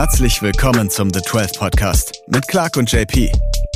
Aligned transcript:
Herzlich 0.00 0.40
willkommen 0.40 0.88
zum 0.88 1.12
The 1.12 1.20
12 1.20 1.58
Podcast 1.58 2.22
mit 2.26 2.48
Clark 2.48 2.78
und 2.78 2.90
JP. 2.90 3.30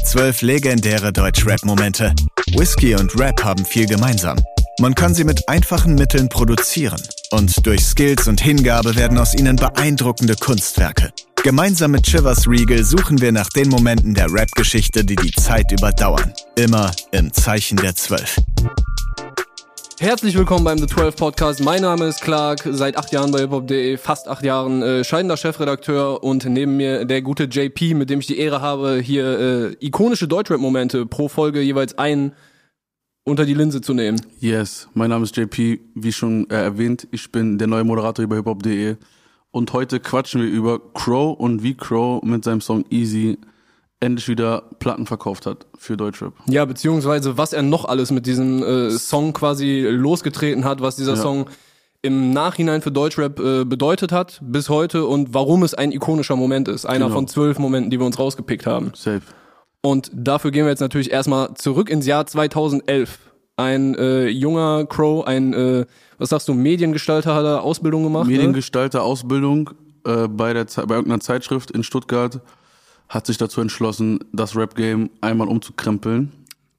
Zwölf 0.07 0.41
legendäre 0.41 1.13
Deutsch-Rap-Momente. 1.13 2.15
Whisky 2.55 2.95
und 2.95 3.15
Rap 3.21 3.45
haben 3.45 3.63
viel 3.67 3.87
gemeinsam. 3.87 4.39
Man 4.81 4.95
kann 4.95 5.15
sie 5.15 5.25
mit 5.25 5.47
einfachen 5.51 5.97
Mitteln 5.97 6.31
produzieren. 6.31 7.03
Und 7.31 7.67
durch 7.67 7.85
Skills 7.85 8.27
und 8.27 8.41
Hingabe 8.41 8.97
werden 8.97 9.19
aus 9.19 9.35
ihnen 9.35 9.57
beeindruckende 9.57 10.35
Kunstwerke. 10.35 11.13
Gemeinsam 11.43 11.91
mit 11.91 12.07
Chivers 12.07 12.49
Regal 12.49 12.85
suchen 12.85 13.21
wir 13.21 13.31
nach 13.31 13.51
den 13.51 13.69
Momenten 13.69 14.15
der 14.15 14.33
Rap-Geschichte, 14.33 15.05
die 15.05 15.17
die 15.17 15.33
Zeit 15.33 15.73
überdauern. 15.73 16.33
Immer 16.57 16.91
im 17.13 17.35
Zeichen 17.35 17.77
der 17.77 17.95
Zwölf. 17.97 18.41
Herzlich 20.05 20.37
willkommen 20.37 20.65
beim 20.65 20.77
The 20.77 20.87
12 20.87 21.17
Podcast. 21.17 21.65
Mein 21.65 21.81
Name 21.81 22.05
ist 22.05 22.21
Clark, 22.21 22.69
seit 22.71 22.99
acht 22.99 23.11
Jahren 23.11 23.33
bei 23.33 23.39
hiphop.de, 23.39 23.97
fast 23.97 24.29
acht 24.29 24.45
Jahren 24.45 24.83
äh, 24.83 25.03
scheidender 25.03 25.39
Chefredakteur 25.39 26.23
und 26.23 26.45
neben 26.45 26.77
mir 26.77 27.07
der 27.07 27.23
gute 27.23 27.45
JP, 27.45 27.95
mit 27.95 28.11
dem 28.11 28.21
ich 28.21 28.27
die 28.27 28.37
Ehre 28.37 28.61
habe, 28.61 29.01
hier 29.01 29.71
äh, 29.81 29.87
ikonische 29.87 30.29
Deutschrap-Momente 30.29 31.07
pro 31.07 31.29
Folge 31.29 31.63
jeweils 31.63 31.97
ein 31.97 32.35
unter 33.25 33.47
die 33.47 33.55
Linse 33.55 33.81
zu 33.81 33.95
nehmen. 33.95 34.21
Yes, 34.41 34.91
mein 34.93 35.09
Name 35.09 35.25
ist 35.25 35.35
JP, 35.39 35.81
wie 35.95 36.13
schon 36.13 36.51
äh, 36.51 36.57
erwähnt, 36.57 37.09
ich 37.11 37.33
bin 37.33 37.57
der 37.57 37.67
neue 37.67 37.85
Moderator 37.85 38.25
über 38.27 38.37
hiphop.de 38.37 38.97
und 39.53 39.73
heute 39.73 40.01
quatschen 40.01 40.43
wir 40.43 40.51
über 40.51 40.81
Crow 40.93 41.35
und 41.35 41.63
wie 41.63 41.79
Crow 41.79 42.23
mit 42.23 42.45
seinem 42.45 42.61
Song 42.61 42.85
Easy 42.91 43.39
endlich 44.05 44.29
wieder 44.29 44.63
Platten 44.79 45.07
verkauft 45.07 45.47
hat 45.47 45.67
für 45.79 45.97
Deutschrap. 45.97 46.33
Ja, 46.49 46.65
beziehungsweise 46.65 47.37
was 47.39 47.53
er 47.53 47.63
noch 47.63 47.85
alles 47.87 48.11
mit 48.13 48.27
diesem 48.27 48.63
äh, 48.63 48.91
Song 48.91 49.33
quasi 49.33 49.81
losgetreten 49.89 50.65
hat, 50.65 50.81
was 50.81 50.97
dieser 50.97 51.15
Ja. 51.15 51.23
Song 51.23 51.47
im 52.03 52.33
Nachhinein 52.33 52.83
für 52.83 52.93
Deutschrap 52.93 53.41
äh, 53.41 53.65
bedeutet 53.65 54.13
hat 54.13 54.39
bis 54.43 54.69
heute 54.69 55.07
und 55.07 55.33
warum 55.33 55.63
es 55.63 55.73
ein 55.75 55.91
ikonischer 55.91 56.37
Moment 56.37 56.69
ist. 56.69 56.85
Einer 56.85 57.07
Genau. 57.07 57.17
von 57.17 57.29
zwölf 57.29 57.59
Momenten, 57.59 57.91
die 57.91 57.99
wir 57.99 58.05
uns 58.07 58.19
rausgepickt 58.19 58.67
haben. 58.67 58.93
Safe. 58.95 59.23
Und 59.81 60.11
dafür 60.15 60.51
gehen 60.51 60.65
wir 60.65 60.71
jetzt 60.71 60.81
natürlich 60.81 61.11
erstmal 61.11 61.55
zurück 61.55 61.89
ins 61.89 62.07
Jahr 62.07 62.27
2011. 62.27 63.19
Ein 63.57 63.95
äh, 63.95 64.27
junger 64.29 64.85
Crow, 64.87 65.27
ein, 65.27 65.53
äh, 65.55 65.87
was 66.19 66.29
sagst 66.31 66.49
du, 66.49 66.55
Mediengestalter 66.55 67.35
hat 67.35 67.45
er 67.45 67.63
Ausbildung 67.63 68.03
gemacht. 68.03 68.27
ne? 68.27 68.33
Mediengestalter 68.33 69.03
Ausbildung 69.03 69.71
äh, 70.07 70.27
bei, 70.29 70.53
der, 70.53 70.65
bei 70.87 70.95
irgendeiner 70.97 71.21
Zeitschrift 71.21 71.71
in 71.71 71.83
Stuttgart 71.85 72.41
hat 73.09 73.27
sich 73.27 73.39
dazu 73.39 73.61
entschlossen, 73.61 74.21
das 74.33 74.57
Rap-Game 74.57 75.11
einmal 75.21 75.49
umzukrempeln. 75.49 76.33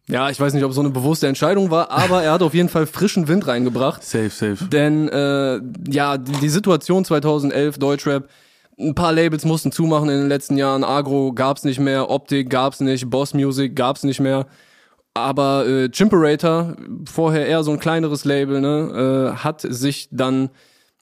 Ja, 0.08 0.30
ich 0.30 0.40
weiß 0.40 0.54
nicht, 0.54 0.64
ob 0.64 0.72
so 0.72 0.82
eine 0.82 0.92
bewusste 0.92 1.28
Entscheidung 1.28 1.72
war, 1.72 1.90
aber 1.90 2.22
er 2.22 2.34
hat 2.34 2.44
auf 2.44 2.54
jeden 2.54 2.70
Fall 2.70 2.86
frischen 2.86 3.28
Wind 3.28 3.48
reingebracht. 3.48 4.04
Safe, 4.04 4.30
safe. 4.30 4.66
Denn 4.66 5.10
äh, 5.10 5.60
ja, 5.90 6.18
die, 6.18 6.34
die 6.34 6.50
Situation 6.50 7.04
2011, 7.06 7.80
Deutschrap, 7.80 8.30
ein 8.78 8.94
paar 8.94 9.14
Labels 9.14 9.46
mussten 9.46 9.72
zumachen 9.72 10.10
in 10.10 10.20
den 10.20 10.28
letzten 10.28 10.58
Jahren. 10.58 10.84
Agro 10.84 11.34
gab's 11.34 11.64
nicht 11.64 11.80
mehr, 11.80 12.10
Optik 12.10 12.50
gab's 12.50 12.82
nicht, 12.82 13.10
Boss 13.10 13.34
Music 13.34 13.76
gab's 13.76 14.04
nicht 14.04 14.20
mehr. 14.20 14.46
Aber 15.16 15.66
äh, 15.66 15.90
Chimperator, 15.90 16.76
vorher 17.06 17.48
eher 17.48 17.64
so 17.64 17.72
ein 17.72 17.80
kleineres 17.80 18.26
Label, 18.26 18.60
ne, 18.60 19.32
äh, 19.34 19.38
hat 19.38 19.62
sich 19.62 20.10
dann, 20.12 20.50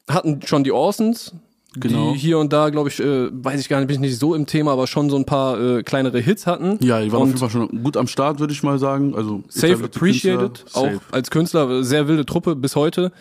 hatten 0.07 0.41
schon 0.43 0.63
die 0.63 0.71
Orsons, 0.71 1.33
Genau. 1.79 2.13
die 2.13 2.19
hier 2.19 2.39
und 2.39 2.53
da, 2.53 2.69
glaube 2.69 2.89
ich, 2.89 2.99
äh, 2.99 3.29
weiß 3.31 3.59
ich 3.59 3.69
gar 3.69 3.79
nicht, 3.79 3.87
bin 3.87 3.95
ich 3.95 4.01
nicht 4.01 4.19
so 4.19 4.35
im 4.35 4.45
Thema, 4.45 4.73
aber 4.73 4.87
schon 4.87 5.09
so 5.09 5.15
ein 5.15 5.25
paar 5.25 5.59
äh, 5.59 5.83
kleinere 5.83 6.19
Hits 6.19 6.45
hatten. 6.45 6.77
Ja, 6.81 7.01
die 7.01 7.11
waren 7.11 7.17
auf 7.17 7.23
Und 7.23 7.27
jeden 7.29 7.39
Fall 7.39 7.49
schon 7.49 7.83
gut 7.83 7.97
am 7.97 8.07
Start, 8.07 8.39
würde 8.39 8.53
ich 8.53 8.63
mal 8.63 8.77
sagen. 8.79 9.15
Also 9.15 9.43
Safe 9.47 9.83
appreciated, 9.83 10.59
Künstler, 10.59 10.81
auch 10.81 10.85
safe. 10.85 11.01
als 11.11 11.31
Künstler, 11.31 11.83
sehr 11.83 12.07
wilde 12.07 12.25
Truppe 12.25 12.55
bis 12.55 12.75
heute. 12.75 13.11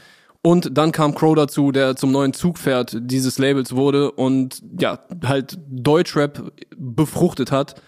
Und 0.43 0.77
dann 0.77 0.91
kam 0.91 1.15
Crow 1.15 1.37
dazu, 1.37 1.71
der 1.71 1.95
zum 1.95 2.11
neuen 2.11 2.33
Zugpferd 2.33 2.97
dieses 3.01 3.39
Labels 3.39 3.77
wurde 3.77 4.11
und 4.11 4.61
ja, 4.79 4.99
halt 5.25 5.57
Deutschrap 5.71 6.53
befruchtet 6.77 7.53
hat. 7.53 7.81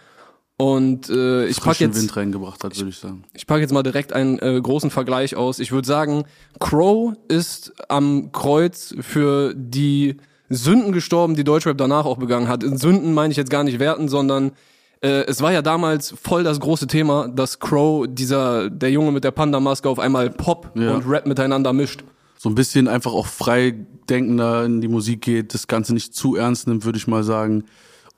Und 0.56 1.10
äh, 1.10 1.46
ich 1.46 1.56
pack 1.56 1.76
frischen 1.76 1.90
jetzt, 1.90 2.00
Wind 2.00 2.16
reingebracht 2.16 2.62
hat, 2.62 2.76
würde 2.76 2.90
ich 2.90 2.98
sagen. 2.98 3.24
ich 3.34 3.46
pack 3.48 3.60
jetzt 3.60 3.72
mal 3.72 3.82
direkt 3.82 4.12
einen 4.12 4.38
äh, 4.38 4.60
großen 4.62 4.90
Vergleich 4.90 5.34
aus. 5.34 5.58
Ich 5.58 5.72
würde 5.72 5.86
sagen, 5.86 6.24
Crow 6.60 7.14
ist 7.26 7.72
am 7.88 8.30
Kreuz 8.30 8.94
für 9.00 9.52
die 9.56 10.18
Sünden 10.48 10.92
gestorben, 10.92 11.34
die 11.36 11.44
Deutschrap 11.44 11.78
danach 11.78 12.04
auch 12.04 12.18
begangen 12.18 12.48
hat. 12.48 12.62
In 12.62 12.76
Sünden 12.76 13.14
meine 13.14 13.30
ich 13.30 13.36
jetzt 13.36 13.50
gar 13.50 13.64
nicht 13.64 13.78
werten, 13.78 14.08
sondern 14.08 14.52
äh, 15.00 15.24
es 15.26 15.40
war 15.42 15.52
ja 15.52 15.62
damals 15.62 16.14
voll 16.22 16.44
das 16.44 16.60
große 16.60 16.86
Thema, 16.86 17.28
dass 17.28 17.58
Crow, 17.60 18.06
dieser 18.08 18.70
der 18.70 18.90
Junge 18.90 19.12
mit 19.12 19.24
der 19.24 19.30
Panda-Maske, 19.30 19.88
auf 19.88 19.98
einmal 19.98 20.30
Pop 20.30 20.70
Ja. 20.74 20.94
und 20.94 21.08
Rap 21.08 21.26
miteinander 21.26 21.72
mischt. 21.72 22.04
so 22.38 22.48
ein 22.50 22.54
bisschen 22.54 22.88
einfach 22.88 23.12
auch 23.12 23.26
frei 23.26 23.74
denkender 24.10 24.64
in 24.66 24.82
die 24.82 24.88
Musik 24.88 25.22
geht, 25.22 25.54
das 25.54 25.66
Ganze 25.66 25.94
nicht 25.94 26.14
zu 26.14 26.36
ernst 26.36 26.66
nimmt, 26.68 26.84
würde 26.84 26.98
ich 26.98 27.06
mal 27.06 27.24
sagen. 27.24 27.64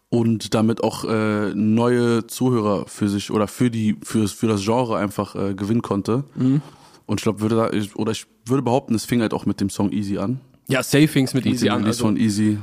Und 0.08 0.54
damit 0.54 0.82
auch 0.84 1.04
äh, 1.04 1.52
neue 1.54 2.26
Zuhörer 2.26 2.86
für 2.86 3.08
sich 3.08 3.30
oder 3.30 3.46
für 3.48 3.70
die, 3.70 3.96
für, 4.02 4.26
für 4.28 4.46
das 4.48 4.62
Genre 4.64 4.96
einfach 4.96 5.34
äh, 5.36 5.54
gewinnen 5.54 5.82
konnte. 5.82 6.24
Und 6.34 7.20
ich 7.20 7.22
glaube, 7.22 7.40
würde 7.40 7.56
da, 7.56 7.70
oder 7.96 8.12
ich 8.12 8.26
würde 8.46 8.62
behaupten, 8.62 8.94
es 8.94 9.04
fing 9.04 9.20
halt 9.20 9.32
auch 9.34 9.46
mit 9.46 9.60
dem 9.60 9.68
Song 9.70 9.90
Easy 9.92 10.18
an. 10.18 10.40
Ja, 10.68 10.82
Savings 10.82 11.34
mit 11.34 11.44
Mit 11.44 11.54
Easy 11.54 11.68
an. 11.68 11.84
Also, 11.84 12.04
von 12.04 12.16
Easy. 12.16 12.58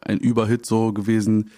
Ein 0.00 0.18
Überhit 0.18 0.66
so 0.66 0.92
gewesen. 0.92 1.50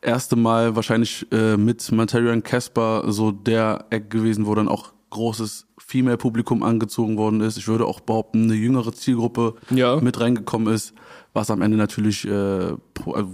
Erste 0.00 0.36
Mal 0.36 0.76
wahrscheinlich 0.76 1.26
äh, 1.32 1.56
mit 1.56 1.90
Materia 1.92 2.32
und 2.32 2.44
Casper 2.44 3.04
so 3.12 3.30
der 3.30 3.86
Eck 3.90 4.10
gewesen, 4.10 4.46
wo 4.46 4.54
dann 4.54 4.68
auch 4.68 4.92
großes 5.10 5.66
Female-Publikum 5.78 6.62
angezogen 6.62 7.16
worden 7.16 7.40
ist. 7.40 7.56
Ich 7.56 7.68
würde 7.68 7.86
auch 7.86 8.00
behaupten, 8.00 8.44
eine 8.44 8.54
jüngere 8.54 8.92
Zielgruppe 8.92 9.54
Ja. 9.70 9.96
mit 10.00 10.18
reingekommen 10.18 10.72
ist, 10.74 10.92
was 11.34 11.50
am 11.50 11.62
Ende 11.62 11.76
natürlich, 11.76 12.26
äh, 12.26 12.30
also 12.30 12.78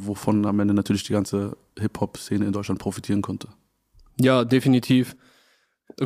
wovon 0.07 0.45
am 0.47 0.61
Ende 0.61 0.75
natürlich 0.75 1.05
die 1.05 1.13
ganze 1.13 1.57
Hip-Hop-Szene 1.79 2.45
in 2.45 2.53
Deutschland 2.53 2.81
profitieren 2.81 3.23
konnte. 3.23 3.49
Ja, 4.21 4.45
definitiv. 4.45 5.17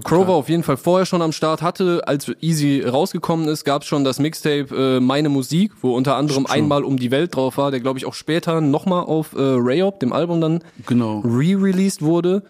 Crow 0.02 0.26
war 0.26 0.34
auf 0.34 0.48
jeden 0.48 0.62
Fall 0.64 0.76
vorher 0.76 1.06
schon 1.06 1.22
am 1.22 1.30
Start, 1.32 1.62
hatte, 1.62 2.02
als 2.06 2.30
Easy 2.40 2.82
rausgekommen 2.82 3.46
ist, 3.48 3.64
gab 3.64 3.82
es 3.82 3.88
schon 3.88 4.02
das 4.04 4.18
Mixtape 4.18 4.96
äh, 4.96 5.00
Meine 5.00 5.28
Musik, 5.28 5.72
wo 5.82 5.94
unter 5.94 6.16
anderem 6.16 6.44
Stimmt. 6.46 6.50
einmal 6.58 6.82
um 6.82 6.98
die 6.98 7.10
Welt 7.12 7.36
drauf 7.36 7.56
war, 7.58 7.70
der 7.70 7.80
glaube 7.80 7.98
ich 7.98 8.06
auch 8.06 8.14
später 8.14 8.60
nochmal 8.60 9.04
auf 9.04 9.34
äh, 9.34 9.38
Rayop, 9.40 10.00
dem 10.00 10.12
Album 10.12 10.40
dann 10.40 10.60
Genau. 10.86 11.20
re-released 11.20 12.02
wurde. 12.02 12.42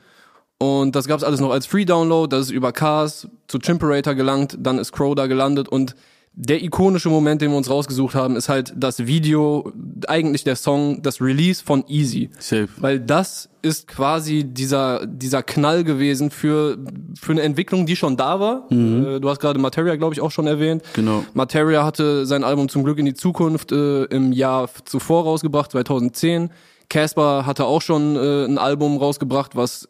Und 0.59 0.97
das 0.97 1.06
gab's 1.06 1.25
alles 1.25 1.41
noch 1.41 1.50
als 1.50 1.66
Free-Download, 1.66 2.34
das 2.34 2.47
ist 2.47 2.50
über 2.53 2.72
Cars 2.72 3.28
zu 3.49 3.59
Chimperator 3.59 4.15
gelangt, 4.15 4.56
dann 4.59 4.78
ist 4.78 4.93
Crow 4.93 5.15
da 5.15 5.27
gelandet 5.27 5.69
und 5.69 5.94
der 6.37 6.62
ikonische 6.65 7.09
Moment, 7.11 7.43
den 7.43 7.50
wir 7.53 7.56
uns 7.56 7.71
rausgesucht 7.71 8.17
haben, 8.17 8.34
ist 8.34 8.49
halt 8.49 8.72
das 8.77 9.06
Video, 9.06 9.72
eigentlich 10.09 10.43
der 10.43 10.56
Song, 10.56 11.00
das 11.00 11.21
Release 11.21 11.62
von 11.62 11.84
Easy. 11.87 12.31
Safe. 12.41 12.69
Weil 12.77 12.99
das 12.99 13.49
ist 13.62 13.87
quasi 13.87 14.43
dieser, 14.45 15.06
dieser 15.06 15.45
Knall 15.45 15.84
gewesen 15.84 16.31
für, 16.31 16.77
für 17.19 17.33
eine 17.33 17.43
Entwicklung, 17.43 17.87
die 17.87 17.95
schon 17.95 18.17
da 18.17 18.41
war. 18.41 18.67
Äh, 18.71 19.21
Du 19.21 19.28
hast 19.31 19.39
gerade 19.39 19.61
Materia, 19.61 19.95
glaube 19.95 20.15
ich, 20.15 20.21
auch 20.21 20.33
schon 20.33 20.49
erwähnt. 20.49 20.83
Genau. 20.95 21.25
Materia 21.34 21.84
hatte 21.84 22.27
sein 22.27 22.43
Album 22.43 22.69
zum 22.69 22.83
Glück 22.83 22.99
in 22.99 23.06
die 23.06 23.15
Zukunft 23.15 23.71
äh, 23.71 24.05
im 24.05 24.33
Jahr 24.33 24.69
zuvor 24.84 25.22
rausgebracht, 25.22 25.71
2010. 25.71 26.51
Casper 26.89 27.47
hatte 27.47 27.65
auch 27.65 27.81
schon 27.81 28.16
äh, 28.16 28.45
ein 28.45 28.59
Album 28.59 28.99
rausgebracht, 28.99 29.55
was 29.55 29.89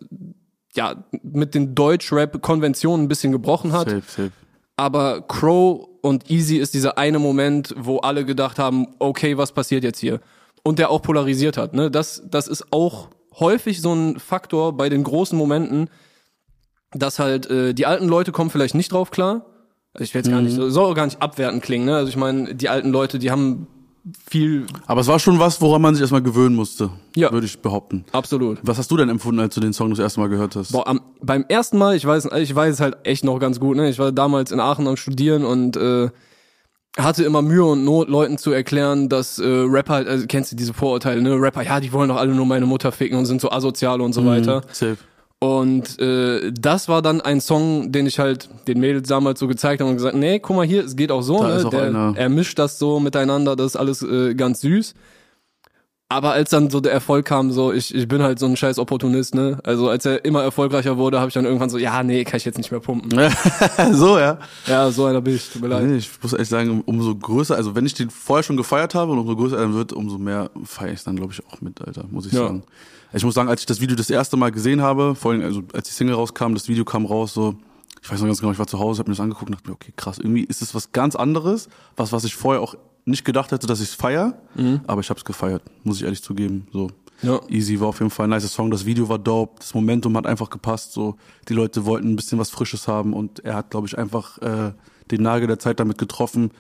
ja 0.76 1.05
mit 1.22 1.55
den 1.55 1.75
Deutsch-Rap-Konventionen 1.75 3.06
ein 3.06 3.09
bisschen 3.09 3.32
gebrochen 3.32 3.72
hat. 3.72 3.88
Safe, 3.88 4.03
safe. 4.06 4.31
Aber 4.76 5.22
Crow 5.22 5.88
und 6.02 6.30
Easy 6.30 6.56
ist 6.56 6.74
dieser 6.74 6.98
eine 6.98 7.18
Moment, 7.18 7.74
wo 7.76 7.98
alle 7.98 8.24
gedacht 8.24 8.58
haben, 8.58 8.88
okay, 8.98 9.38
was 9.38 9.52
passiert 9.52 9.84
jetzt 9.84 10.00
hier? 10.00 10.20
Und 10.62 10.78
der 10.78 10.90
auch 10.90 11.02
polarisiert 11.02 11.56
hat. 11.56 11.74
Ne? 11.74 11.90
Das, 11.90 12.22
das 12.26 12.48
ist 12.48 12.72
auch 12.72 13.08
häufig 13.38 13.80
so 13.80 13.94
ein 13.94 14.18
Faktor 14.18 14.76
bei 14.76 14.88
den 14.88 15.04
großen 15.04 15.36
Momenten, 15.36 15.88
dass 16.92 17.18
halt 17.18 17.46
äh, 17.50 17.74
die 17.74 17.86
alten 17.86 18.08
Leute 18.08 18.32
kommen 18.32 18.50
vielleicht 18.50 18.74
nicht 18.74 18.92
drauf 18.92 19.10
klar. 19.10 19.46
Also 19.92 20.04
Ich 20.04 20.14
will 20.14 20.20
jetzt 20.20 20.30
gar 20.30 20.40
nicht, 20.40 20.54
soll 20.54 20.90
auch 20.90 20.94
gar 20.94 21.06
nicht 21.06 21.22
abwertend 21.22 21.62
klingen. 21.62 21.86
Ne? 21.86 21.96
Also 21.96 22.08
ich 22.08 22.16
meine, 22.16 22.54
die 22.54 22.68
alten 22.68 22.90
Leute, 22.90 23.18
die 23.18 23.30
haben 23.30 23.68
viel, 24.28 24.66
Aber 24.87 25.00
es 25.00 25.06
war 25.06 25.19
schon 25.19 25.38
was, 25.38 25.60
woran 25.62 25.81
man 25.81 25.94
sich 25.94 26.03
erstmal 26.03 26.22
gewöhnen 26.22 26.54
musste, 26.54 26.91
Ja. 27.16 27.32
würde 27.32 27.47
ich 27.47 27.59
behaupten. 27.60 28.05
absolut. 28.12 28.58
Was 28.62 28.76
hast 28.78 28.90
du 28.90 28.96
denn 28.99 29.08
empfunden, 29.08 29.40
als 29.40 29.55
du 29.55 29.61
den 29.61 29.73
Song 29.73 29.90
das 29.90 29.99
erste 29.99 30.20
Mal 30.20 30.28
gehört 30.28 30.56
hast? 30.56 30.73
Boah, 30.73 30.87
am, 30.87 31.00
beim 31.23 31.44
ersten 31.49 31.78
Mal, 31.78 31.96
ich 31.96 32.05
weiß, 32.06 32.28
ich 32.38 32.55
weiß 32.55 32.75
es 32.75 32.81
halt 32.81 32.96
echt 33.05 33.25
noch 33.25 33.38
ganz 33.38 33.61
gut, 33.61 33.76
ne? 33.76 33.88
Ich 33.88 33.99
war 33.99 34.12
damals 34.12 34.52
in 34.52 34.61
Aachen 34.61 34.87
am 34.88 34.96
Studieren 34.96 35.44
und 35.44 35.76
äh, 35.78 36.11
hatte 36.99 37.25
immer 37.25 37.43
Mühe 37.43 37.64
und 37.64 37.84
Not, 37.84 38.08
Leuten 38.08 38.37
zu 38.38 38.52
erklären, 38.52 39.08
dass 39.08 39.38
äh, 39.38 39.44
Rapper 39.46 39.94
halt, 39.94 40.08
also 40.08 40.26
kennst 40.28 40.52
du 40.52 40.56
diese 40.56 40.75
Vorurteile, 40.75 41.23
ne? 41.23 41.40
Rapper, 41.40 41.62
ja, 41.62 41.81
die 41.81 41.93
wollen 41.93 42.08
doch 42.11 42.17
alle 42.19 42.34
nur 42.34 42.46
meine 42.46 42.67
Mutter 42.67 42.93
ficken 42.93 43.19
und 43.19 43.25
sind 43.26 43.40
so 43.40 43.50
asozial 43.50 44.00
und 44.00 44.12
so 44.12 44.20
Mhm. 44.20 44.26
weiter. 44.26 44.61
Safe. 44.70 44.96
Und 45.44 46.00
äh, 46.00 46.50
das 46.52 46.88
war 46.88 47.02
dann 47.02 47.20
ein 47.20 47.38
Song, 47.38 47.93
den 47.93 48.06
ich 48.06 48.19
halt 48.19 48.49
den 48.67 48.81
Mädels 48.81 49.08
damals 49.08 49.38
so 49.38 49.46
gezeigt 49.46 49.82
habe 49.82 49.91
und 49.91 49.96
gesagt, 49.96 50.17
nee, 50.17 50.38
guck 50.38 50.56
mal 50.56 50.64
hier, 50.64 50.82
es 50.82 50.96
geht 50.96 51.11
auch 51.11 51.20
so, 51.20 51.43
Da 51.43 51.49
ne? 51.49 51.67
auch 51.67 51.70
Der, 51.70 52.14
er 52.17 52.29
mischt 52.31 52.58
das 52.58 52.79
so 52.79 52.99
miteinander, 52.99 53.55
das 53.55 53.73
ist 53.73 53.76
alles 53.76 54.02
äh, 54.02 54.35
ganz 54.35 54.62
süß. 54.62 54.94
Aber 56.10 56.32
als 56.32 56.50
dann 56.50 56.68
so 56.70 56.80
der 56.80 56.92
Erfolg 56.92 57.24
kam, 57.24 57.50
so, 57.50 57.72
ich, 57.72 57.94
ich 57.94 58.06
bin 58.06 58.22
halt 58.22 58.38
so 58.38 58.46
ein 58.46 58.56
scheiß 58.56 58.78
Opportunist, 58.78 59.34
ne? 59.34 59.58
Also 59.64 59.88
als 59.88 60.04
er 60.04 60.24
immer 60.24 60.42
erfolgreicher 60.42 60.98
wurde, 60.98 61.18
habe 61.18 61.28
ich 61.28 61.34
dann 61.34 61.46
irgendwann 61.46 61.70
so, 61.70 61.78
ja, 61.78 62.02
nee, 62.02 62.24
kann 62.24 62.36
ich 62.36 62.44
jetzt 62.44 62.58
nicht 62.58 62.70
mehr 62.70 62.80
pumpen. 62.80 63.10
so, 63.92 64.18
ja. 64.18 64.38
Ja, 64.66 64.90
so 64.90 65.06
einer 65.06 65.22
bin 65.22 65.34
ich, 65.36 65.50
tut 65.50 65.62
mir 65.62 65.68
leid. 65.68 65.84
Nee, 65.84 65.96
ich 65.96 66.10
muss 66.22 66.32
ehrlich 66.34 66.48
sagen, 66.48 66.82
umso 66.84 67.14
größer, 67.16 67.56
also 67.56 67.74
wenn 67.74 67.86
ich 67.86 67.94
den 67.94 68.10
vorher 68.10 68.42
schon 68.42 68.56
gefeiert 68.58 68.94
habe 68.94 69.12
und 69.12 69.18
umso 69.18 69.34
größer 69.34 69.56
er 69.56 69.62
dann 69.62 69.74
wird, 69.74 69.92
umso 69.94 70.18
mehr 70.18 70.50
feiere 70.64 70.92
ich 70.92 71.02
dann, 71.02 71.16
glaube 71.16 71.32
ich, 71.32 71.44
auch 71.46 71.60
mit, 71.62 71.80
Alter, 71.80 72.04
muss 72.10 72.26
ich 72.26 72.32
Ja. 72.32 72.40
sagen. 72.46 72.64
Ich 73.14 73.24
muss 73.24 73.34
sagen, 73.34 73.48
als 73.48 73.60
ich 73.60 73.66
das 73.66 73.80
Video 73.80 73.96
das 73.96 74.10
erste 74.10 74.36
Mal 74.36 74.50
gesehen 74.52 74.82
habe, 74.82 75.14
vor 75.14 75.32
allem, 75.32 75.42
also 75.42 75.62
als 75.72 75.88
die 75.88 75.94
Single 75.94 76.16
rauskam, 76.16 76.52
das 76.54 76.68
Video 76.68 76.84
kam 76.84 77.06
raus, 77.06 77.32
so, 77.32 77.54
ich 78.02 78.10
weiß 78.12 78.20
noch 78.20 78.26
ganz 78.26 78.40
genau, 78.40 78.52
ich 78.52 78.58
war 78.58 78.66
zu 78.66 78.78
Hause, 78.78 78.98
habe 78.98 79.08
mir 79.10 79.14
das 79.16 79.22
angeguckt 79.22 79.48
und 79.50 79.54
dachte 79.56 79.68
mir, 79.70 79.74
okay, 79.74 79.92
krass, 79.96 80.18
irgendwie 80.18 80.44
ist 80.44 80.60
es 80.62 80.74
was 80.74 80.92
ganz 80.92 81.16
anderes, 81.16 81.68
was, 81.96 82.12
was 82.12 82.24
ich 82.24 82.34
vorher 82.36 82.60
auch 82.60 82.74
nicht 83.04 83.24
gedacht 83.24 83.52
hätte, 83.52 83.66
dass 83.66 83.80
ich 83.80 83.88
es 83.90 83.94
feier, 83.94 84.34
aber 84.86 85.00
ich 85.00 85.10
habe 85.10 85.18
es 85.18 85.24
gefeiert, 85.24 85.62
muss 85.82 85.98
ich 85.98 86.04
ehrlich 86.04 86.22
zugeben, 86.22 86.66
so. 86.72 86.88
Ja. 87.22 87.40
Easy 87.48 87.80
war 87.80 87.88
auf 87.88 88.00
jeden 88.00 88.10
Fall 88.10 88.26
ein 88.26 88.30
nice 88.30 88.52
Song, 88.52 88.70
das 88.70 88.84
Video 88.84 89.08
war 89.08 89.18
dope, 89.18 89.54
das 89.58 89.72
Momentum 89.72 90.16
hat 90.16 90.26
einfach 90.26 90.50
gepasst, 90.50 90.92
so 90.92 91.16
die 91.48 91.54
Leute 91.54 91.86
wollten 91.86 92.12
ein 92.12 92.16
bisschen 92.16 92.38
was 92.38 92.50
Frisches 92.50 92.88
haben 92.88 93.12
und 93.12 93.44
er 93.44 93.54
hat, 93.54 93.70
glaube 93.70 93.86
ich, 93.86 93.96
einfach 93.96 94.38
äh, 94.38 94.72
den 95.10 95.22
Nagel 95.22 95.46
der 95.46 95.58
Zeit 95.58 95.80
damit 95.80 95.96
getroffen. 95.96 96.50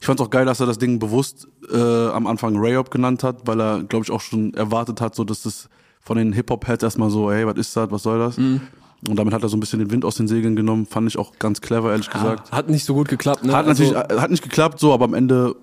Ich 0.00 0.06
fand 0.06 0.20
es 0.20 0.26
auch 0.26 0.30
geil, 0.30 0.46
dass 0.46 0.60
er 0.60 0.66
das 0.66 0.78
Ding 0.78 0.98
bewusst 0.98 1.48
äh, 1.70 2.08
am 2.08 2.26
Anfang 2.26 2.54
Rayop 2.56 2.90
genannt 2.90 3.22
hat, 3.22 3.46
weil 3.46 3.60
er, 3.60 3.82
glaube 3.82 4.04
ich, 4.04 4.10
auch 4.10 4.20
schon 4.20 4.54
erwartet 4.54 5.00
hat, 5.00 5.14
so 5.14 5.24
dass 5.24 5.42
das 5.42 5.68
von 6.00 6.16
den 6.16 6.32
Hip-Hop-Heads 6.32 6.82
erstmal 6.82 7.10
so, 7.10 7.32
hey, 7.32 7.46
was 7.46 7.56
ist 7.56 7.76
das, 7.76 7.90
was 7.90 8.02
soll 8.02 8.18
das? 8.18 8.36
Mhm. 8.36 8.60
Und 9.08 9.16
damit 9.16 9.34
hat 9.34 9.42
er 9.42 9.48
so 9.48 9.56
ein 9.56 9.60
bisschen 9.60 9.80
den 9.80 9.90
Wind 9.90 10.04
aus 10.04 10.14
den 10.16 10.28
Segeln 10.28 10.56
genommen, 10.56 10.86
fand 10.86 11.08
ich 11.08 11.18
auch 11.18 11.38
ganz 11.38 11.60
clever, 11.60 11.90
ehrlich 11.90 12.08
gesagt. 12.10 12.52
Hat 12.52 12.70
nicht 12.70 12.84
so 12.84 12.94
gut 12.94 13.08
geklappt, 13.08 13.44
ne? 13.44 13.54
Hat 13.54 13.66
Also, 13.66 13.84
natürlich, 13.84 14.10
äh, 14.10 14.20
hat 14.20 14.30
nicht 14.30 14.42
geklappt, 14.42 14.78
so, 14.80 14.94
aber 14.94 15.04
am 15.04 15.14
Ende 15.14 15.56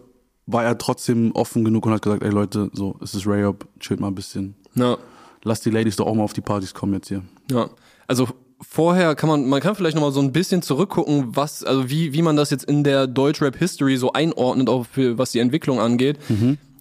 war 0.46 0.64
er 0.64 0.78
trotzdem 0.78 1.32
offen 1.34 1.64
genug 1.64 1.86
und 1.86 1.94
hat 1.94 2.02
gesagt, 2.02 2.24
ey 2.24 2.30
Leute, 2.32 2.70
so, 2.74 2.96
es 3.02 3.14
ist 3.14 3.26
Rayop, 3.28 3.66
chillt 3.80 4.00
mal 4.00 4.08
ein 4.08 4.16
bisschen. 4.16 4.56
ja. 4.76 4.98
Lass 5.44 5.60
die 5.62 5.72
Ladies 5.72 5.96
doch 5.96 6.06
auch 6.06 6.14
mal 6.14 6.22
auf 6.24 6.34
die 6.34 6.42
Partys 6.42 6.72
kommen 6.72 6.94
jetzt 6.94 7.08
hier. 7.08 7.24
Ja, 7.50 7.72
also 8.08 8.28
vorher 8.62 9.16
kann 9.16 9.28
man, 9.28 9.50
man 9.50 9.60
kann 9.60 9.74
vielleicht 9.74 9.96
noch 9.96 10.04
mal 10.04 10.12
so 10.12 10.20
ein 10.20 10.32
bisschen 10.32 10.62
zurückgucken, 10.62 11.36
was, 11.36 11.64
also 11.64 11.90
wie, 11.90 12.14
wie 12.14 12.22
man 12.22 12.36
das 12.36 12.52
jetzt 12.52 12.66
in 12.66 12.84
der 12.84 13.08
Deutschrap-History 13.08 13.98
so 13.98 14.14
einordnet, 14.14 14.70
auch 14.70 14.86
für, 14.86 15.18
was 15.18 15.32
die 15.32 15.40
Entwicklung 15.40 15.80
angeht. 15.80 16.20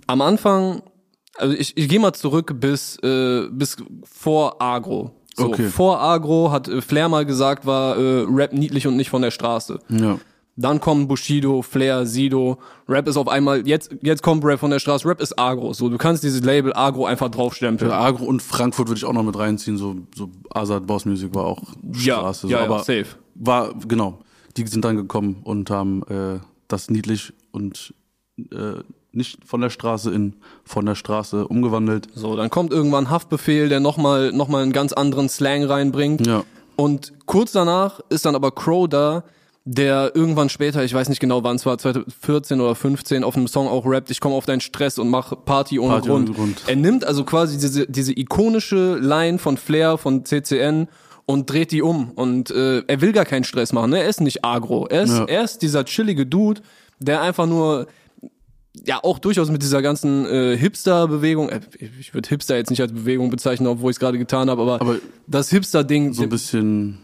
Am 0.06 0.20
Anfang, 0.20 0.82
also 1.36 1.54
ich, 1.56 1.74
ich 1.78 1.88
gehe 1.88 2.00
mal 2.00 2.12
zurück 2.12 2.52
bis, 2.60 2.98
äh, 3.02 3.48
bis 3.50 3.78
vor 4.04 4.60
Agro. 4.60 5.12
So, 5.34 5.46
Okay. 5.46 5.68
Vor 5.68 6.00
Agro 6.02 6.50
hat 6.52 6.68
äh, 6.68 6.82
Flair 6.82 7.08
mal 7.08 7.24
gesagt, 7.24 7.64
war 7.64 7.96
äh, 7.96 8.26
Rap 8.28 8.52
niedlich 8.52 8.86
und 8.86 8.96
nicht 8.96 9.08
von 9.08 9.22
der 9.22 9.30
Straße. 9.30 9.78
Ja. 9.88 10.18
Dann 10.60 10.78
kommen 10.78 11.08
Bushido, 11.08 11.62
Flair, 11.62 12.04
Sido. 12.04 12.58
Rap 12.86 13.08
ist 13.08 13.16
auf 13.16 13.28
einmal, 13.28 13.66
jetzt, 13.66 13.94
jetzt 14.02 14.22
kommt 14.22 14.44
Rap 14.44 14.60
von 14.60 14.70
der 14.70 14.78
Straße. 14.78 15.08
Rap 15.08 15.20
ist 15.20 15.38
Agro. 15.38 15.72
So, 15.72 15.88
du 15.88 15.96
kannst 15.96 16.22
dieses 16.22 16.42
Label 16.42 16.72
Agro 16.74 17.06
einfach 17.06 17.30
draufstempeln. 17.30 17.90
Ja, 17.90 17.98
Agro 17.98 18.24
und 18.26 18.42
Frankfurt 18.42 18.88
würde 18.88 18.98
ich 18.98 19.06
auch 19.06 19.14
noch 19.14 19.22
mit 19.22 19.38
reinziehen, 19.38 19.78
so, 19.78 19.96
so 20.14 20.28
Azad 20.50 20.86
Boss 20.86 21.06
Music 21.06 21.34
war 21.34 21.46
auch 21.46 21.62
Ja, 21.94 22.16
Straße. 22.18 22.48
ja, 22.48 22.58
so, 22.58 22.64
ja, 22.64 22.64
aber 22.64 22.78
safe. 22.80 23.06
War, 23.36 23.72
genau. 23.88 24.18
Die 24.58 24.66
sind 24.66 24.84
dann 24.84 24.96
gekommen 24.96 25.40
und 25.44 25.70
haben 25.70 26.02
äh, 26.08 26.40
das 26.68 26.90
niedlich 26.90 27.32
und 27.52 27.94
äh, 28.52 28.82
nicht 29.12 29.38
von 29.46 29.62
der 29.62 29.70
Straße 29.70 30.12
in 30.12 30.36
von 30.64 30.84
der 30.84 30.94
Straße 30.94 31.48
umgewandelt. 31.48 32.08
So, 32.14 32.36
dann 32.36 32.50
kommt 32.50 32.70
irgendwann 32.70 33.08
Haftbefehl, 33.08 33.68
der 33.70 33.80
nochmal 33.80 34.30
noch 34.32 34.48
mal 34.48 34.62
einen 34.62 34.72
ganz 34.72 34.92
anderen 34.92 35.28
Slang 35.30 35.64
reinbringt. 35.64 36.26
Ja. 36.26 36.44
Und 36.76 37.12
kurz 37.26 37.52
danach 37.52 38.00
ist 38.10 38.26
dann 38.26 38.34
aber 38.34 38.52
Crow 38.52 38.88
da, 38.88 39.24
der 39.64 40.12
irgendwann 40.14 40.48
später, 40.48 40.82
ich 40.84 40.94
weiß 40.94 41.08
nicht 41.10 41.20
genau 41.20 41.44
wann 41.44 41.56
es 41.56 41.66
war, 41.66 41.76
2014 41.78 42.60
oder 42.60 42.74
15, 42.74 43.22
auf 43.24 43.36
einem 43.36 43.46
Song 43.46 43.68
auch 43.68 43.84
rappt, 43.86 44.10
ich 44.10 44.20
komme 44.20 44.34
auf 44.34 44.46
deinen 44.46 44.60
Stress 44.60 44.98
und 44.98 45.08
mach 45.10 45.32
Party 45.44 45.78
ohne 45.78 45.94
Party 45.94 46.08
Grund. 46.08 46.28
ohne 46.30 46.36
Grund. 46.38 46.62
Er 46.66 46.76
nimmt 46.76 47.04
also 47.04 47.24
quasi 47.24 47.58
diese, 47.58 47.86
diese 47.86 48.18
ikonische 48.18 48.96
Line 48.96 49.38
von 49.38 49.56
Flair, 49.58 49.98
von 49.98 50.24
CCN 50.24 50.88
und 51.26 51.50
dreht 51.50 51.72
die 51.72 51.82
um. 51.82 52.10
Und 52.12 52.50
äh, 52.50 52.82
er 52.86 53.00
will 53.02 53.12
gar 53.12 53.24
keinen 53.26 53.44
Stress 53.44 53.72
machen, 53.72 53.90
ne? 53.90 54.02
er 54.02 54.08
ist 54.08 54.20
nicht 54.20 54.44
agro. 54.44 54.86
Er 54.86 55.02
ist, 55.02 55.12
Ja. 55.18 55.24
er 55.26 55.44
ist 55.44 55.58
dieser 55.62 55.84
chillige 55.84 56.24
Dude, 56.26 56.62
der 56.98 57.20
einfach 57.20 57.46
nur 57.46 57.86
ja 58.86 59.00
auch 59.02 59.18
durchaus 59.18 59.50
mit 59.50 59.62
dieser 59.62 59.82
ganzen 59.82 60.24
äh, 60.26 60.56
Hipster-Bewegung, 60.56 61.48
äh, 61.50 61.60
ich 62.00 62.14
würde 62.14 62.28
Hipster 62.28 62.56
jetzt 62.56 62.70
nicht 62.70 62.80
als 62.80 62.92
Bewegung 62.92 63.28
bezeichnen, 63.28 63.66
obwohl 63.66 63.90
ich 63.90 63.96
es 63.96 64.00
gerade 64.00 64.16
getan 64.16 64.48
habe, 64.48 64.62
aber, 64.62 64.80
Aber 64.80 64.96
das 65.26 65.50
Hipster-Ding, 65.50 66.14
So 66.14 66.22
ein 66.22 66.28
bisschen. 66.30 66.98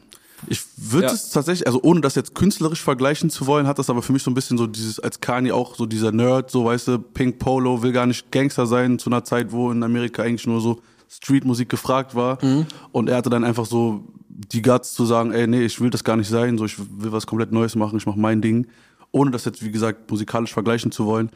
Ich 0.49 0.61
würde 0.77 1.07
Ja. 1.09 1.13
es 1.13 1.31
tatsächlich, 1.31 1.67
also 1.67 1.81
ohne 1.83 2.01
das 2.01 2.15
jetzt 2.15 2.35
künstlerisch 2.35 2.83
vergleichen 2.83 3.31
zu 3.31 3.47
wollen, 3.47 3.67
hat 3.67 3.79
das 3.79 3.89
aber 3.91 4.03
für 4.03 4.13
mich 4.13 4.23
so 4.23 4.31
ein 4.31 4.35
bisschen 4.35 4.59
so 4.59 4.67
dieses, 4.67 5.01
als 5.01 5.21
Kanye 5.21 5.53
auch 5.53 5.75
so 5.75 5.87
dieser 5.87 6.13
Nerd, 6.13 6.51
so 6.51 6.65
weißt 6.67 6.89
du, 6.89 6.99
Pink 6.99 7.39
Polo, 7.39 7.83
will 7.83 7.93
gar 7.93 8.07
nicht 8.07 8.31
Gangster 8.31 8.67
sein 8.67 8.99
zu 8.99 9.09
einer 9.11 9.25
Zeit, 9.25 9.51
wo 9.53 9.71
in 9.71 9.83
Amerika 9.83 10.23
eigentlich 10.23 10.47
nur 10.47 10.61
so 10.61 10.81
Streetmusik 11.09 11.69
gefragt 11.69 12.15
war. 12.15 12.39
Und 12.93 13.09
er 13.09 13.17
hatte 13.17 13.31
dann 13.31 13.45
einfach 13.45 13.65
so 13.67 14.05
die 14.29 14.61
Guts 14.63 14.93
zu 14.95 15.07
sagen, 15.07 15.33
ey, 15.33 15.47
nee, 15.47 15.65
ich 15.65 15.81
will 15.81 15.89
das 15.91 16.05
gar 16.05 16.17
nicht 16.17 16.29
sein, 16.29 16.59
so 16.59 16.65
ich 16.67 16.79
will 16.79 17.13
was 17.13 17.27
komplett 17.27 17.53
Neues 17.53 17.75
machen, 17.75 17.97
ich 17.97 18.07
mache 18.07 18.19
mein 18.19 18.43
Ding. 18.43 18.67
Ohne 19.13 19.31
das 19.31 19.45
jetzt, 19.47 19.65
wie 19.65 19.71
gesagt, 19.71 20.11
musikalisch 20.11 20.53
vergleichen 20.53 20.93
zu 20.93 21.07
wollen, 21.07 21.31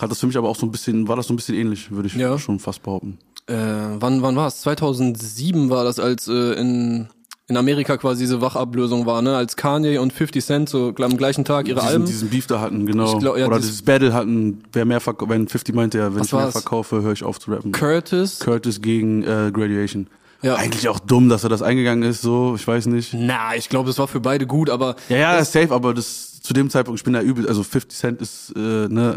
hat 0.00 0.10
das 0.10 0.20
für 0.20 0.26
mich 0.26 0.36
aber 0.36 0.48
auch 0.48 0.56
so 0.56 0.66
ein 0.66 0.70
bisschen, 0.70 1.08
war 1.08 1.16
das 1.16 1.26
so 1.26 1.32
ein 1.32 1.36
bisschen 1.36 1.56
ähnlich, 1.56 1.90
würde 1.90 2.06
ich 2.06 2.14
Ja. 2.14 2.38
schon 2.38 2.60
fast 2.60 2.82
behaupten. 2.82 3.18
äh, 3.46 3.54
wann, 3.98 4.22
wann 4.22 4.36
war 4.36 4.46
es? 4.46 4.60
2007 4.62 5.68
war 5.68 5.84
das, 5.84 5.98
als 5.98 6.28
äh, 6.28 6.52
in, 6.54 7.08
in 7.46 7.56
Amerika 7.58 7.96
quasi 7.98 8.20
diese 8.24 8.40
Wachablösung 8.40 9.04
war, 9.04 9.20
ne? 9.20 9.36
Als 9.36 9.54
Kanye 9.56 9.98
und 9.98 10.12
50 10.14 10.44
Cent 10.44 10.68
so 10.68 10.94
am 10.98 11.16
gleichen 11.16 11.44
Tag 11.44 11.68
ihre 11.68 11.76
diesen, 11.80 11.88
Alben. 11.88 12.04
diesen 12.06 12.30
Beef 12.30 12.46
da 12.46 12.60
hatten, 12.60 12.86
genau. 12.86 13.18
Glaub, 13.18 13.36
ja, 13.36 13.46
Oder 13.46 13.56
das- 13.56 13.66
dieses 13.66 13.82
Battle 13.82 14.14
hatten, 14.14 14.62
wer 14.72 14.84
mehr 14.86 15.00
verkauft, 15.00 15.30
wenn 15.30 15.46
50 15.46 15.74
meinte 15.74 15.98
ja, 15.98 16.14
wenn 16.14 16.22
ich 16.22 16.32
mehr 16.32 16.50
verkaufe, 16.50 17.02
höre 17.02 17.12
ich 17.12 17.22
auf 17.22 17.38
zu 17.38 17.50
rappen. 17.52 17.72
Curtis. 17.72 18.40
Curtis 18.40 18.80
gegen 18.80 19.22
äh, 19.24 19.50
Graduation. 19.52 20.06
Ja. 20.40 20.56
Eigentlich 20.56 20.88
auch 20.88 20.98
dumm, 21.00 21.28
dass 21.28 21.42
er 21.42 21.48
das 21.50 21.62
eingegangen 21.62 22.08
ist, 22.08 22.20
so, 22.22 22.54
ich 22.54 22.66
weiß 22.66 22.86
nicht. 22.86 23.14
Na, 23.14 23.54
ich 23.56 23.68
glaube, 23.68 23.88
es 23.90 23.98
war 23.98 24.08
für 24.08 24.20
beide 24.20 24.46
gut, 24.46 24.68
aber 24.70 24.96
Ja, 25.08 25.16
ja, 25.16 25.44
safe, 25.44 25.72
aber 25.74 25.94
das 25.94 26.40
zu 26.42 26.52
dem 26.52 26.68
Zeitpunkt, 26.70 27.00
ich 27.00 27.04
bin 27.04 27.12
da 27.14 27.22
übel, 27.22 27.48
also 27.48 27.62
50 27.62 27.98
Cent 27.98 28.20
ist 28.22 28.52
äh, 28.56 28.58
ne, 28.88 29.16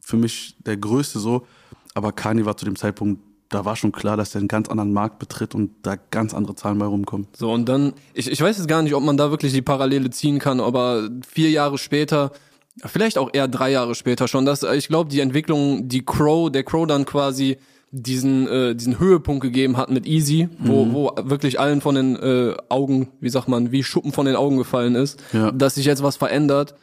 für 0.00 0.16
mich 0.16 0.56
der 0.64 0.76
größte 0.76 1.18
so, 1.20 1.46
aber 1.94 2.12
Kanye 2.12 2.44
war 2.44 2.56
zu 2.56 2.64
dem 2.64 2.74
Zeitpunkt, 2.76 3.20
da 3.54 3.64
war 3.64 3.76
schon 3.76 3.92
klar, 3.92 4.16
dass 4.16 4.34
er 4.34 4.40
einen 4.40 4.48
ganz 4.48 4.68
anderen 4.68 4.92
Markt 4.92 5.18
betritt 5.18 5.54
und 5.54 5.70
da 5.82 5.96
ganz 6.10 6.34
andere 6.34 6.54
Zahlen 6.54 6.78
bei 6.78 6.86
rumkommen. 6.86 7.28
So, 7.36 7.52
und 7.52 7.68
dann, 7.68 7.92
ich, 8.12 8.30
ich 8.30 8.40
weiß 8.40 8.58
jetzt 8.58 8.68
gar 8.68 8.82
nicht, 8.82 8.94
ob 8.94 9.02
man 9.02 9.16
da 9.16 9.30
wirklich 9.30 9.52
die 9.52 9.62
Parallele 9.62 10.10
ziehen 10.10 10.38
kann, 10.38 10.60
aber 10.60 11.08
vier 11.26 11.50
Jahre 11.50 11.78
später, 11.78 12.32
vielleicht 12.84 13.16
auch 13.18 13.30
eher 13.32 13.48
drei 13.48 13.70
Jahre 13.70 13.94
später 13.94 14.28
schon, 14.28 14.44
dass 14.44 14.62
ich 14.64 14.88
glaube, 14.88 15.10
die 15.10 15.20
Entwicklung, 15.20 15.88
die 15.88 16.04
Crow, 16.04 16.50
der 16.50 16.64
Crow 16.64 16.86
dann 16.86 17.04
quasi 17.04 17.56
diesen, 17.92 18.48
äh, 18.48 18.74
diesen 18.74 18.98
Höhepunkt 18.98 19.40
gegeben 19.42 19.76
hat 19.76 19.88
mit 19.88 20.04
Easy, 20.04 20.48
wo, 20.58 20.92
wo 20.92 21.12
wirklich 21.22 21.60
allen 21.60 21.80
von 21.80 21.94
den 21.94 22.16
äh, 22.16 22.54
Augen, 22.68 23.10
wie 23.20 23.28
sagt 23.28 23.46
man, 23.46 23.70
wie 23.70 23.84
Schuppen 23.84 24.10
von 24.12 24.26
den 24.26 24.34
Augen 24.34 24.56
gefallen 24.58 24.96
ist, 24.96 25.22
Ja. 25.32 25.52
dass 25.52 25.76
sich 25.76 25.86
jetzt 25.86 26.02
was 26.02 26.16
verändert. 26.16 26.74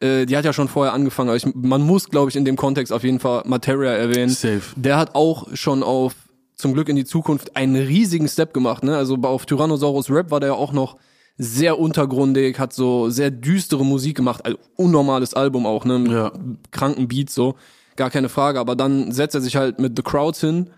Äh, 0.00 0.26
die 0.26 0.36
hat 0.36 0.44
ja 0.44 0.52
schon 0.52 0.68
vorher 0.68 0.92
angefangen, 0.94 1.28
aber 1.28 1.36
ich, 1.36 1.46
man 1.54 1.82
muss, 1.82 2.08
glaube 2.08 2.30
ich, 2.30 2.36
in 2.36 2.44
dem 2.44 2.56
Kontext 2.56 2.92
auf 2.92 3.04
jeden 3.04 3.20
Fall 3.20 3.42
Materia 3.46 3.92
erwähnen. 3.92 4.30
Safe. 4.30 4.62
Der 4.76 4.96
hat 4.96 5.14
auch 5.14 5.48
schon 5.54 5.82
auf 5.82 6.14
zum 6.56 6.74
Glück 6.74 6.88
in 6.88 6.96
die 6.96 7.04
Zukunft 7.04 7.56
einen 7.56 7.76
riesigen 7.76 8.28
Step 8.28 8.52
gemacht. 8.52 8.82
Ne? 8.82 8.96
Also 8.96 9.16
auf 9.22 9.46
Tyrannosaurus 9.46 10.10
Rap 10.10 10.30
war 10.30 10.40
der 10.40 10.50
ja 10.50 10.54
auch 10.54 10.72
noch 10.72 10.96
sehr 11.38 11.78
untergrundig, 11.78 12.58
hat 12.58 12.74
so 12.74 13.08
sehr 13.08 13.30
düstere 13.30 13.84
Musik 13.84 14.16
gemacht, 14.16 14.44
also 14.44 14.58
unnormales 14.76 15.32
Album 15.32 15.64
auch, 15.64 15.86
ne? 15.86 15.98
Mit 15.98 16.12
Ja. 16.12 16.32
kranken 16.70 17.08
Beats 17.08 17.34
so, 17.34 17.54
gar 17.96 18.10
keine 18.10 18.28
Frage. 18.28 18.60
Aber 18.60 18.76
dann 18.76 19.10
setzt 19.10 19.34
er 19.34 19.40
sich 19.40 19.56
halt 19.56 19.78
mit 19.78 19.96
The 19.96 20.02
Crowds 20.02 20.42
hin, 20.42 20.68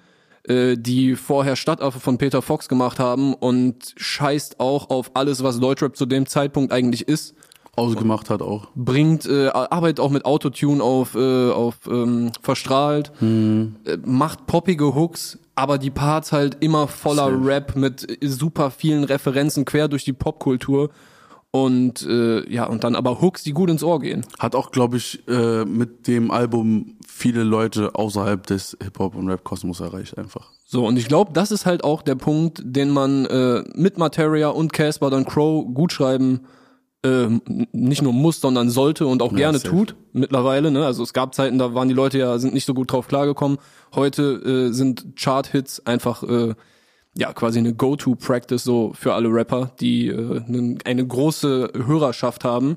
äh, 0.44 0.76
die 0.76 1.16
vorher 1.16 1.56
Stadtaffe 1.56 1.98
von 1.98 2.16
Peter 2.16 2.42
Fox 2.42 2.68
gemacht 2.68 3.00
haben 3.00 3.34
und 3.34 3.92
scheißt 3.96 4.60
auch 4.60 4.88
auf 4.90 5.10
alles, 5.14 5.42
was 5.42 5.58
Deutschrap 5.58 5.96
zu 5.96 6.06
dem 6.06 6.26
Zeitpunkt 6.26 6.72
eigentlich 6.72 7.08
ist 7.08 7.34
Ausgemacht 7.74 8.28
hat 8.28 8.42
auch. 8.42 8.68
bringt, 8.74 9.24
äh, 9.24 9.48
arbeitet 9.48 9.98
auch 9.98 10.10
mit 10.10 10.26
Autotune 10.26 10.82
auf, 10.82 11.14
äh, 11.14 11.50
auf 11.50 11.76
ähm, 11.88 12.30
verstrahlt, 12.42 13.12
äh, 13.22 13.96
macht 14.04 14.46
poppige 14.46 14.94
Hooks, 14.94 15.38
aber 15.54 15.78
die 15.78 15.90
Parts 15.90 16.32
halt 16.32 16.58
immer 16.60 16.86
voller 16.86 17.30
Safe. 17.30 17.46
Rap 17.46 17.74
mit 17.74 18.22
äh, 18.22 18.28
super 18.28 18.70
vielen 18.70 19.04
Referenzen 19.04 19.64
quer 19.64 19.88
durch 19.88 20.04
die 20.04 20.12
Popkultur 20.12 20.90
und 21.50 22.02
äh, 22.02 22.46
ja 22.52 22.66
und 22.66 22.84
dann 22.84 22.94
aber 22.94 23.22
Hooks, 23.22 23.42
die 23.42 23.52
gut 23.52 23.70
ins 23.70 23.82
Ohr 23.82 24.00
gehen. 24.00 24.26
Hat 24.38 24.54
auch, 24.54 24.70
glaube 24.70 24.98
ich, 24.98 25.26
äh, 25.26 25.64
mit 25.64 26.06
dem 26.08 26.30
Album 26.30 26.98
viele 27.08 27.42
Leute 27.42 27.94
außerhalb 27.94 28.46
des 28.46 28.76
Hip-Hop- 28.82 29.14
und 29.14 29.30
Rap-Kosmos 29.30 29.80
erreicht 29.80 30.18
einfach. 30.18 30.50
So 30.66 30.86
und 30.86 30.98
ich 30.98 31.08
glaube, 31.08 31.32
das 31.32 31.50
ist 31.50 31.64
halt 31.64 31.84
auch 31.84 32.02
der 32.02 32.16
Punkt, 32.16 32.60
den 32.66 32.90
man 32.90 33.24
äh, 33.24 33.64
mit 33.74 33.96
Materia 33.96 34.50
und 34.50 34.74
Casper 34.74 35.08
dann 35.08 35.24
Crow 35.24 35.64
gut 35.72 35.90
schreiben 35.90 36.40
äh, 36.40 36.61
n- 37.08 37.66
nicht 37.72 38.02
nur 38.02 38.12
muss, 38.12 38.40
sondern 38.40 38.70
sollte 38.70 39.06
und 39.06 39.22
auch 39.22 39.32
Ja, 39.32 39.38
gerne 39.38 39.58
safe. 39.58 39.70
tut 39.70 39.96
mittlerweile. 40.12 40.70
Ne? 40.70 40.84
Also 40.86 41.02
es 41.02 41.12
gab 41.12 41.34
Zeiten, 41.34 41.58
da 41.58 41.74
waren 41.74 41.88
die 41.88 41.94
Leute 41.94 42.18
ja 42.18 42.38
sind 42.38 42.54
nicht 42.54 42.64
so 42.66 42.74
gut 42.74 42.92
drauf 42.92 43.08
klargekommen. 43.08 43.58
Heute 43.94 44.22
äh, 44.70 44.72
sind 44.72 45.16
Chart-Hits 45.16 45.84
einfach 45.86 46.22
äh, 46.22 46.54
ja 47.16 47.32
quasi 47.32 47.58
eine 47.58 47.74
Go-to-Practice 47.74 48.62
so 48.64 48.92
für 48.94 49.14
alle 49.14 49.28
Rapper, 49.28 49.72
die 49.80 50.08
äh, 50.08 50.76
eine 50.84 51.06
große 51.06 51.72
Hörerschaft 51.86 52.44
haben. 52.44 52.76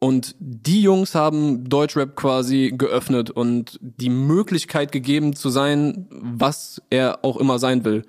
Und 0.00 0.36
die 0.38 0.80
Jungs 0.82 1.16
haben 1.16 1.68
Deutschrap 1.68 2.14
quasi 2.14 2.72
geöffnet 2.76 3.30
und 3.30 3.78
die 3.82 4.10
Möglichkeit 4.10 4.92
gegeben 4.92 5.34
zu 5.34 5.48
sein, 5.50 6.06
was 6.10 6.80
er 6.88 7.24
auch 7.24 7.36
immer 7.36 7.58
sein 7.58 7.84
will. 7.84 8.04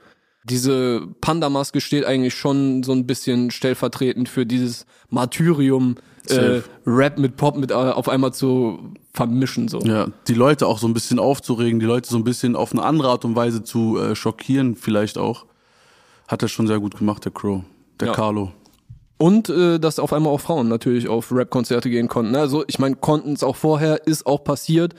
Diese 0.50 1.08
Panda-Maske 1.22 1.82
steht 1.82 2.06
eigentlich 2.06 2.34
schon 2.34 2.84
so 2.84 2.92
ein 2.92 3.06
bisschen 3.06 3.52
stellvertretend 3.52 4.30
für 4.30 4.46
dieses 4.46 4.86
Martyrium, 5.10 5.96
äh. 6.28 6.62
Rap 6.86 7.18
mit 7.18 7.38
Pop 7.38 7.58
mit 7.58 7.72
äh, 7.72 7.74
auf 7.74 8.08
einmal 8.10 8.34
zu 8.34 8.94
vermischen 9.14 9.68
so. 9.68 9.80
Ja, 9.80 10.08
die 10.28 10.34
Leute 10.34 10.68
auch 10.68 10.78
so 10.78 10.88
ein 10.88 10.94
bisschen 10.94 11.20
aufzuregen, 11.20 11.80
die 11.80 11.86
Leute 11.86 12.10
so 12.10 12.18
ein 12.18 12.24
bisschen 12.24 12.56
auf 12.56 12.72
eine 12.72 12.84
andere 12.84 13.10
Art 13.10 13.26
und 13.26 13.36
Weise 13.36 13.64
zu 13.64 13.98
äh, 13.98 14.16
schockieren, 14.16 14.76
vielleicht 14.76 15.18
auch. 15.18 15.46
Hat 16.28 16.44
er 16.44 16.48
schon 16.48 16.68
sehr 16.68 16.80
gut 16.80 16.98
gemacht, 16.98 17.26
der 17.26 17.32
Crow. 17.32 17.64
Der 18.00 18.10
Ja. 18.10 18.14
Carlo. 18.14 18.52
Und 19.18 19.50
äh, 19.50 19.80
dass 19.80 20.00
auf 20.00 20.14
einmal 20.14 20.32
auch 20.32 20.40
Frauen 20.40 20.70
natürlich 20.70 21.10
auf 21.10 21.32
Rap-Konzerte 21.32 21.90
gehen 21.90 22.08
konnten. 22.08 22.36
Also 22.36 22.64
ich 22.68 22.80
meine, 22.80 22.96
konnten 22.96 23.34
es 23.34 23.44
auch 23.44 23.56
vorher, 23.56 24.08
ist 24.08 24.26
auch 24.26 24.44
passiert, 24.44 24.94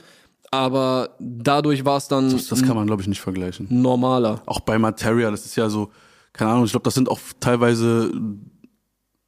aber 0.51 1.15
dadurch 1.19 1.85
war 1.85 1.97
es 1.97 2.07
dann 2.07 2.29
Das, 2.29 2.47
das 2.47 2.61
kann 2.61 2.75
man, 2.75 2.85
glaube 2.85 3.01
ich, 3.01 3.07
nicht 3.07 3.21
vergleichen. 3.21 3.67
normaler. 3.69 4.41
Auch 4.45 4.59
bei 4.59 4.77
Materia, 4.77 5.31
das 5.31 5.45
ist 5.45 5.55
ja 5.55 5.69
so, 5.69 5.89
keine 6.33 6.51
Ahnung, 6.51 6.65
ich 6.65 6.71
glaube, 6.71 6.83
das 6.83 6.93
sind 6.93 7.09
auch 7.09 7.19
teilweise, 7.39 8.11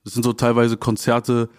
das 0.04 0.14
sind 0.14 0.24
so 0.24 0.34
teilweise 0.34 0.78
Konzerte, 0.78 1.50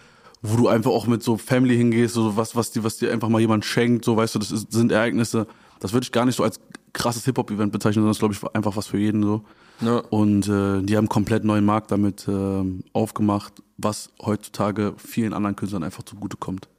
wo 0.43 0.55
du 0.55 0.67
einfach 0.67 0.91
auch 0.91 1.07
mit 1.07 1.23
so 1.23 1.37
Family 1.37 1.75
hingehst, 1.75 2.13
so 2.13 2.37
was, 2.37 2.55
was 2.55 2.71
dir, 2.71 2.83
was 2.83 2.97
dir 2.97 3.11
einfach 3.11 3.29
mal 3.29 3.41
jemand 3.41 3.65
schenkt, 3.65 4.05
so 4.05 4.15
weißt 4.15 4.35
du, 4.35 4.39
das 4.39 4.51
ist, 4.51 4.71
sind 4.71 4.91
Ereignisse. 4.91 5.47
Das 5.79 5.91
würde 5.93 6.03
ich 6.05 6.11
gar 6.11 6.25
nicht 6.25 6.35
so 6.35 6.43
als 6.43 6.59
krasses 6.93 7.25
Hip-Hop-Event 7.25 7.71
bezeichnen, 7.71 8.03
sondern 8.03 8.11
das 8.11 8.19
glaube 8.19 8.33
ich 8.35 8.55
einfach 8.55 8.77
was 8.77 8.87
für 8.87 8.99
jeden 8.99 9.23
so. 9.23 9.43
Ja. 9.81 9.97
Und 9.97 10.47
äh, 10.47 10.81
die 10.83 10.95
haben 10.95 11.03
einen 11.03 11.09
komplett 11.09 11.43
neuen 11.43 11.65
Markt 11.65 11.91
damit 11.91 12.27
ähm, 12.27 12.83
aufgemacht, 12.93 13.53
was 13.77 14.11
heutzutage 14.23 14.93
vielen 14.97 15.33
anderen 15.33 15.55
Künstlern 15.55 15.83
einfach 15.83 16.03
zugutekommt. 16.03 16.69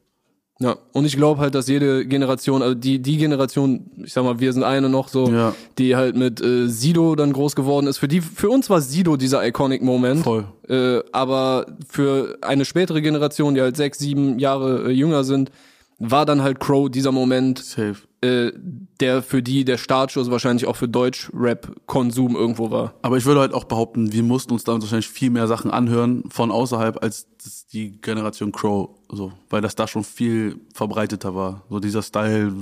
Ja, 0.59 0.77
und 0.93 1.05
ich 1.05 1.17
glaube 1.17 1.41
halt, 1.43 1.55
dass 1.55 1.69
jede 1.69 2.07
Generation, 2.07 2.63
also 2.63 2.75
die, 2.75 2.99
die 2.99 3.19
Generation, 3.19 3.91
ich 4.03 4.13
sag 4.15 4.25
mal, 4.25 4.41
wir 4.41 4.53
sind 4.55 4.63
eine 4.63 4.89
noch 4.89 5.09
so, 5.09 5.29
Ja. 5.29 5.55
die 5.77 5.97
halt 5.97 6.17
mit 6.17 6.41
äh, 6.41 6.67
Sido 6.69 7.15
dann 7.15 7.35
groß 7.35 7.55
geworden 7.55 7.87
ist. 7.87 7.99
Für 7.99 8.09
die, 8.09 8.23
für 8.23 8.49
uns 8.49 8.71
war 8.71 8.81
Sido 8.81 9.17
dieser 9.19 9.47
iconic 9.47 9.83
Moment. 9.83 10.23
Voll. 10.25 10.47
Äh, 10.67 11.01
aber 11.13 11.67
für 11.87 12.39
eine 12.41 12.65
spätere 12.65 13.03
Generation, 13.03 13.55
die 13.55 13.61
halt 13.61 13.77
sechs, 13.77 13.99
sieben 13.99 14.39
Jahre 14.39 14.89
äh, 14.89 14.93
jünger 14.93 15.25
sind, 15.25 15.51
war 15.99 16.25
dann 16.25 16.43
halt 16.43 16.59
Crow 16.59 16.91
dieser 16.91 17.13
Moment, 17.13 17.59
Safe. 17.59 17.97
Äh, 18.27 18.53
der 19.01 19.23
für 19.23 19.43
die 19.43 19.65
der 19.65 19.79
Startschuss 19.79 20.31
wahrscheinlich 20.31 20.67
auch 20.67 20.77
für 20.77 20.89
Deutsch-Rap-Konsum 20.89 22.35
irgendwo 22.35 22.71
war. 22.71 22.95
Aber 23.03 23.17
ich 23.17 23.25
würde 23.25 23.41
halt 23.41 23.55
auch 23.55 23.65
behaupten, 23.65 24.13
wir 24.13 24.23
mussten 24.23 24.53
uns 24.53 24.65
dann 24.65 24.81
wahrscheinlich 24.81 25.09
viel 25.09 25.31
mehr 25.31 25.47
Sachen 25.47 25.71
anhören 25.71 26.25
von 26.29 26.51
außerhalb 26.51 27.03
als 27.03 27.27
die 27.73 28.01
Generation 28.01 28.53
Crow, 28.53 28.91
so, 29.11 29.33
weil 29.51 29.61
das 29.61 29.75
da 29.75 29.87
schon 29.87 30.05
viel 30.05 30.61
verbreiteter 30.75 31.35
war. 31.35 31.63
So 31.71 31.81
dieser 31.81 32.03
Style. 32.03 32.53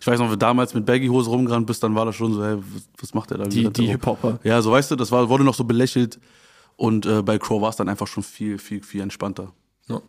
Ich 0.00 0.06
weiß 0.06 0.18
noch, 0.18 0.26
wenn 0.26 0.32
du 0.32 0.38
damals 0.38 0.74
mit 0.74 0.86
Baggy-Hose 0.86 1.30
rumgerannt 1.30 1.66
bist, 1.66 1.82
dann 1.82 1.94
war 1.94 2.04
das 2.04 2.16
schon 2.16 2.34
so, 2.34 2.44
hey, 2.44 2.58
was, 3.00 3.14
macht 3.14 3.30
der 3.30 3.38
da? 3.38 3.44
Die, 3.44 3.60
wieder 3.60 3.70
die? 3.70 3.86
Hip-Hopper. 3.86 4.40
Ja, 4.44 4.62
so 4.62 4.70
weißt 4.70 4.90
du, 4.90 4.96
das 4.96 5.10
war, 5.10 5.28
wurde 5.28 5.44
noch 5.44 5.54
so 5.54 5.64
belächelt. 5.64 6.20
Und 6.76 7.06
äh, 7.06 7.22
bei 7.22 7.38
Crow 7.38 7.60
war 7.60 7.70
es 7.70 7.76
dann 7.76 7.88
einfach 7.88 8.06
schon 8.06 8.22
viel, 8.22 8.58
viel, 8.58 8.82
viel 8.82 9.00
entspannter. 9.00 9.52
Ja. 9.88 10.00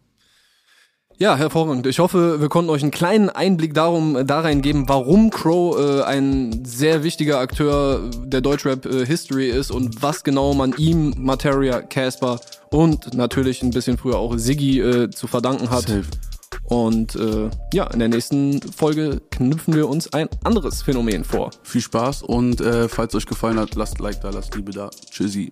Ja, 1.22 1.36
hervorragend. 1.36 1.86
Ich 1.86 2.00
hoffe, 2.00 2.40
wir 2.40 2.48
konnten 2.48 2.70
euch 2.70 2.82
einen 2.82 2.92
kleinen 2.92 3.30
Einblick 3.30 3.74
darum, 3.74 4.16
äh, 4.16 4.24
da 4.24 4.40
rein 4.40 4.62
geben, 4.62 4.88
warum 4.88 5.32
Crow 5.32 5.78
äh, 5.78 6.02
ein 6.04 6.64
sehr 6.64 7.04
wichtiger 7.04 7.40
Akteur 7.40 8.10
der 8.24 8.40
Deutschrap-History 8.40 9.50
ist 9.50 9.70
und 9.70 10.02
was 10.02 10.24
genau 10.24 10.54
man 10.54 10.74
ihm, 10.78 11.14
Materia, 11.18 11.82
Casper 11.82 12.40
und 12.70 13.16
natürlich 13.16 13.62
ein 13.64 13.72
bisschen 13.72 13.98
früher 13.98 14.18
auch 14.18 14.38
Siggi 14.38 14.80
äh, 14.80 15.10
zu 15.10 15.28
verdanken 15.28 15.70
hat. 15.70 15.90
Safe. 15.90 16.06
Und 16.64 17.18
äh, 17.18 17.50
ja, 17.74 17.88
in 17.88 18.00
der 18.00 18.08
nächsten 18.08 18.62
Folge 18.62 19.22
knüpfen 19.30 19.76
wir 19.76 19.90
uns 19.90 20.14
ein 20.14 20.30
anderes 20.46 20.84
Phänomen 20.84 21.26
vor. 21.26 21.50
Viel 21.64 21.82
Spaß 21.82 22.24
und 22.24 22.62
äh, 22.62 22.88
falls 22.88 23.14
euch 23.14 23.26
gefallen 23.26 23.60
hat, 23.60 23.76
lasst 23.76 24.00
Like 24.00 24.22
da, 24.22 24.30
lasst 24.30 24.56
Liebe 24.56 24.72
da. 24.72 24.90
Tschüssi. 25.12 25.50